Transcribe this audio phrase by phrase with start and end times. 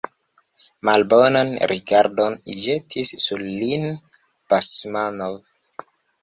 [0.87, 3.87] Malbonan rigardon ĵetis sur lin
[4.55, 5.37] Basmanov.